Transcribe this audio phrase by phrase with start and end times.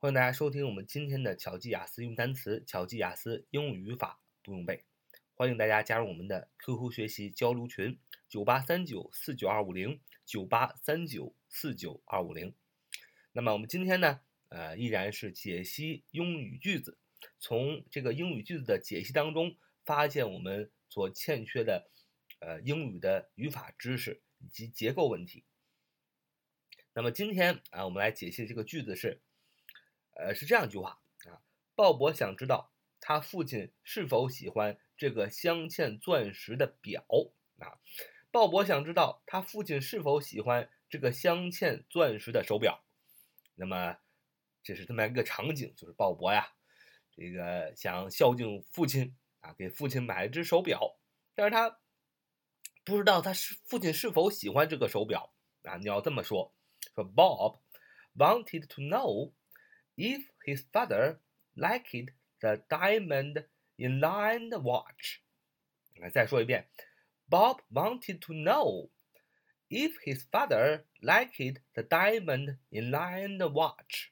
[0.00, 4.84] 欢迎大家收听我们今天的巧记雅思用单词、巧记雅思英语语法不用背。
[5.34, 7.98] 欢迎大家加入我们的 QQ 学习交流群：
[8.28, 12.54] 九八三九四九二五零九八三九四九二五零。
[13.32, 16.96] 那么我们今天呢，呃，依然是解析英语句子，
[17.40, 21.90] 从这个英语句子的解析当中，发现我们所欠缺的，
[22.38, 25.42] 呃，英语的语法知识以及结构问题。
[26.94, 29.20] 那么今天啊，我们来解析的这个句子是，
[30.18, 31.40] 呃，是这样一句话啊：
[31.74, 37.04] 鲍勃想知道他父亲是否喜欢这个镶嵌钻石的表
[37.58, 37.78] 啊。
[38.30, 42.84] 鲍勃想知道他父亲是否喜欢这个镶嵌钻石的手表。
[43.54, 43.96] 那么，
[44.62, 46.52] 这是这么一个场景，就是鲍勃呀，
[47.12, 50.98] 这个想孝敬父亲啊，给父亲买一只手表，
[51.34, 51.78] 但是他
[52.84, 55.32] 不知道他是父亲是否喜欢这个手表
[55.62, 55.76] 啊。
[55.76, 56.52] 你要这么说。
[56.94, 57.60] 说 Bob
[58.16, 59.32] wanted to know
[59.97, 61.19] if his father
[61.55, 63.45] liked the diamond
[63.77, 65.19] inlined watch.
[66.11, 66.67] 再说一遍，
[67.29, 68.89] Bob wanted to know
[69.69, 74.09] if his father liked the diamond inlined watch.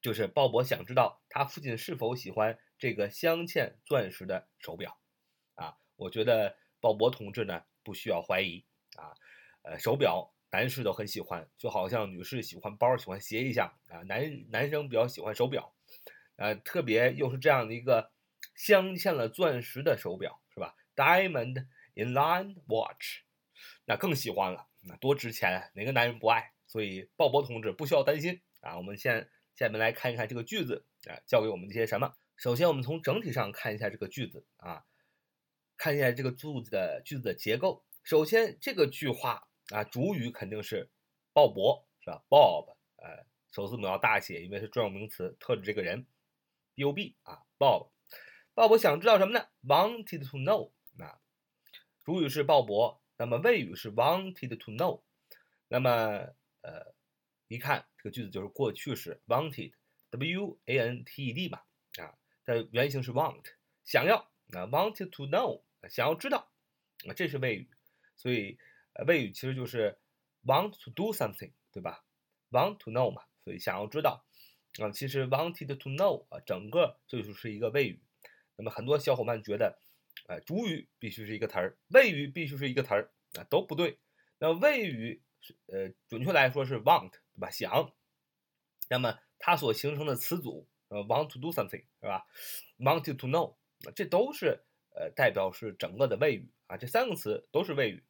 [0.00, 4.98] 就是鲍勃想知道他父亲是否喜欢这个镶嵌钻石的手表
[5.54, 5.78] 啊。
[5.96, 8.64] 我觉得鲍勃同志呢不需要怀疑
[8.96, 9.14] 啊，
[9.62, 10.34] 呃，手表。
[10.49, 13.99] 男士都很喜欢，就好像女士喜欢包、喜欢鞋一样啊。
[14.03, 15.75] 男男生比较喜欢手表，
[16.37, 18.11] 呃，特别又是这样的一个
[18.55, 23.23] 镶嵌了钻石的手表，是吧？Diamond inline watch，
[23.85, 26.53] 那更喜欢了，那多值钱，哪个男人不爱？
[26.65, 28.77] 所以鲍勃同志不需要担心啊。
[28.77, 32.13] 我们现下面来看一看这个句子啊，教给我们一些什么？
[32.37, 34.85] 首先，我们从整体上看一下这个句子啊，
[35.75, 37.83] 看一下这个句子的句子的结构。
[38.03, 39.46] 首先，这个句话。
[39.69, 40.89] 啊，主语肯定是
[41.33, 46.07] 鲍勃，是吧？Bob，呃，首字母要大写，因为是专有名词，特指这个人。
[46.73, 47.89] B-O-B 啊，Bob，
[48.53, 50.71] 鲍勃想知道什么呢？Wanted to know。
[50.99, 51.19] 啊，
[52.05, 55.01] 主语是鲍勃，那么谓语是 wanted to know。
[55.67, 55.89] 那么，
[56.61, 56.95] 呃，
[57.49, 61.63] 一看这个句子就是过去式，wanted，W-A-N-T-E-D 嘛，
[61.99, 62.15] 啊，
[62.45, 63.43] 它原型是 want，
[63.83, 66.49] 想要，啊，wanted to know，想要知道，
[67.05, 67.69] 啊，这是谓语，
[68.15, 68.57] 所以。
[69.05, 69.99] 谓语其实就是
[70.45, 72.03] want to do something，对吧
[72.51, 74.25] ？want to know 嘛，所以想要知道
[74.79, 78.01] 啊，其实 wanted to know 啊，整个这就是一个谓语。
[78.55, 79.79] 那么很多小伙伴觉得，
[80.27, 83.99] 呃，主语必须是一个词儿，谓语必须是一个词儿啊，都不对。
[84.39, 87.49] 那谓语是呃，准确来说是 want，对吧？
[87.49, 87.93] 想。
[88.89, 92.25] 那么它所形成的词组，呃，want to do something，是吧
[92.79, 93.55] ？wanted to know，
[93.95, 94.63] 这都是
[94.95, 98.03] 呃代表是整个的谓语啊，这三个词都是谓语。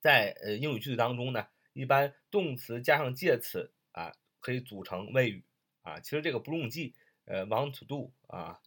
[0.00, 5.44] 在呃英语句子当中呢，一般动词加上介词啊，可以组成谓语
[5.82, 5.98] 啊。
[6.00, 8.60] 其实这个不用记，呃，want to do 啊，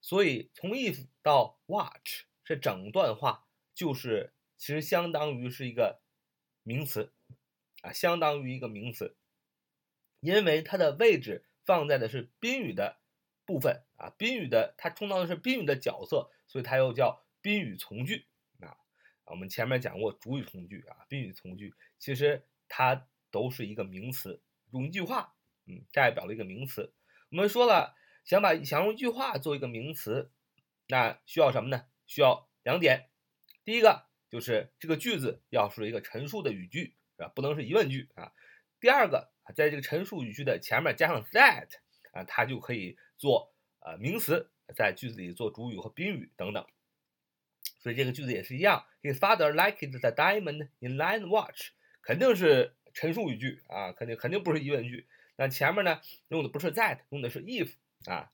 [0.00, 6.00] 所以从 if 到 watch 这整段话就是其实相当于是一个
[6.62, 7.12] 名词
[7.82, 9.14] 啊，相当于一个名词，
[10.20, 12.98] 因为它的位置放在的是宾语的
[13.44, 18.26] 部分啊，宾语的它充当的是宾语的角色，所以它又叫宾语从句
[18.60, 18.76] 啊。
[19.26, 24.40] 我们前面讲过主语从句啊，宾语从句其实它都是一个名词。
[24.74, 25.34] 用一句话，
[25.66, 26.92] 嗯，代表了一个名词。
[27.30, 27.94] 我们说了，
[28.24, 30.32] 想把想用一句话做一个名词，
[30.88, 31.86] 那需要什么呢？
[32.08, 33.08] 需要两点。
[33.64, 37.28] 第一个就是这个句子要是一个陈述的语句，是吧？
[37.28, 38.32] 不能是疑问句啊。
[38.80, 41.68] 第二个，在这个陈述语句的前面加上 that
[42.12, 46.66] 啊，它就可以做呃名词，在句子里做主语和宾语等等。
[47.78, 51.70] 所以这个句子也是一样，His father liked the diamond in line watch，
[52.02, 55.06] 肯定是陈述语句啊，肯定肯定不是疑问句。
[55.36, 57.74] 那前面呢用的不是 that，用的是 if
[58.06, 58.32] 啊，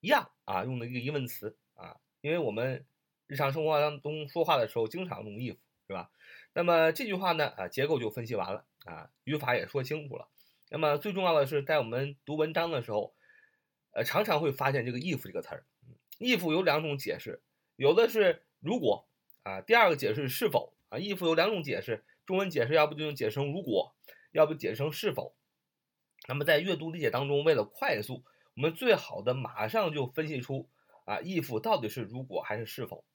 [0.00, 2.86] 一样啊，用的一个疑问词啊，因为我们。
[3.30, 6.10] 日常生活当中说话的时候经常用 if 是吧？
[6.54, 10.30] 那么这句话呢啊结构就分析完了啊语法也说清楚了。
[10.70, 13.14] 那么最重要的是在我们读文章的时候，
[13.90, 15.66] 呃常常会发现这个 if 这个词儿。
[16.18, 17.42] if 有两种解释，
[17.76, 19.06] 有的是如果
[19.42, 20.96] 啊，第二个解释是是否啊。
[20.96, 23.96] if 有两种解释，中文解释要不就用解释成如果，
[24.32, 25.34] 要不解释成是否。
[26.28, 28.22] 那么在阅读理解当中，为了快速，
[28.54, 30.68] 我们最好的马上就分析出
[31.06, 33.06] 啊 if 到底是如果还是是否。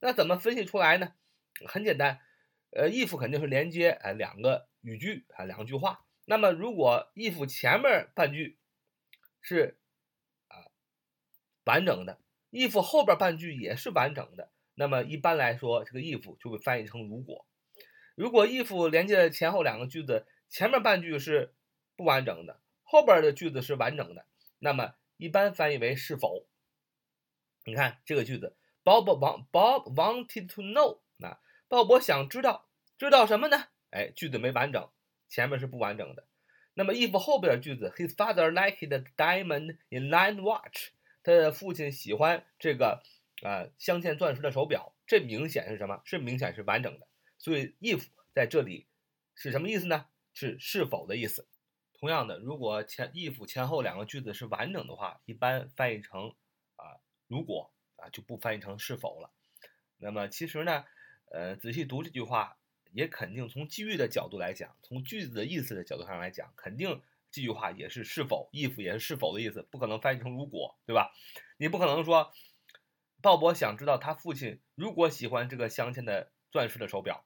[0.00, 1.12] 那怎么分析出来呢？
[1.66, 2.18] 很简单，
[2.70, 6.06] 呃，if 肯定是连接啊两个语句啊两句话。
[6.24, 8.58] 那么如果 if 前面半句
[9.42, 9.78] 是
[10.48, 10.64] 啊
[11.66, 12.18] 完整的
[12.52, 17.46] ，if 后边半句也是完整的，那么一般来说这个 if 就会翻译成如果。
[18.16, 21.54] 如果 if 连接前后两个句子，前面半句是
[21.94, 24.26] 不完整的，后边的句子是完整的，
[24.58, 26.44] 那么一般翻译为是否。
[27.64, 28.56] 你看这个句子。
[28.86, 33.64] Bob want Bob wanted to know，那鲍勃想知道知道什么呢？
[33.90, 34.88] 哎，句子没完整，
[35.26, 36.24] 前面是不完整的。
[36.74, 40.90] 那么 if 后边的句子，His father liked the diamond in line watch，
[41.24, 43.02] 他的父亲喜欢这个
[43.42, 46.00] 啊镶嵌钻石的手表，这明显是什么？
[46.04, 47.08] 是明显是完整的。
[47.46, 48.88] 所以 if 在这里
[49.36, 50.06] 是什么意思呢？
[50.34, 51.46] 是是否的意思。
[51.94, 56.34] 同样的，如果前 if 前后两个句子是完整的话，一般翻译成
[56.74, 56.98] 啊
[57.28, 57.72] 如果。
[57.98, 59.32] 啊，就不翻译成是否了。
[59.96, 60.84] 那么其实呢，
[61.32, 62.58] 呃，仔细读这句话，
[62.92, 67.00] 也肯定从句意的角度来讲，从句子的意思的角度上来讲，肯定
[67.30, 71.10] 这句话也是是否，if 也是是否的意思，不可能翻译成如果，对吧？
[71.56, 72.34] 你不可能说，
[73.22, 77.24] 鲍勃想知道他父亲如果喜欢这个镶嵌的钻石的手表，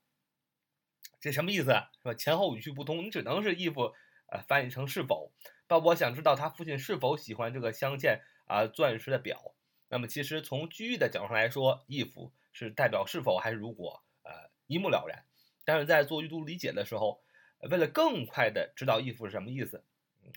[1.20, 1.64] 这什么意思？
[1.64, 2.14] 是吧？
[2.14, 3.92] 前后语序不通，你只能是 if，
[4.26, 5.32] 呃，翻译成是否。
[5.66, 9.54] 鲍勃想知道他父亲是否喜欢这个镶嵌啊钻石的表。
[9.88, 14.32] 那么其实从句意的角度上来说，if 是代表是否还是如果，呃，
[14.66, 15.24] 一目了然。
[15.64, 17.20] 但是在做阅读理解的时候，
[17.70, 19.84] 为了更快的知道 if 是什么意思，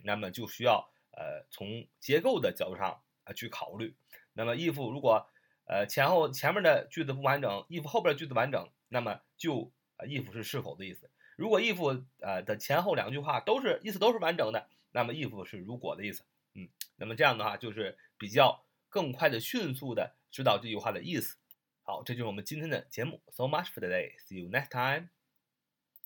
[0.04, 3.96] 那么就需要呃从结构的角度上啊去考虑。
[4.34, 5.28] 那么 if 如果
[5.66, 11.10] 呃前后前面的句子不完整，if 后边的句子完整，那么就啊 if 是是否的意思。
[11.36, 16.24] 如果 if 呃的前后两句话都是意思都是完整的，那么 if 是如果的意思。
[16.54, 18.64] 嗯，那么这样的话就是比较。
[18.94, 21.36] 更快的、迅速的知道这句话的意思。
[21.82, 23.24] 好，这就是我们今天的节目。
[23.32, 24.20] So much for today.
[24.20, 25.13] See you next time.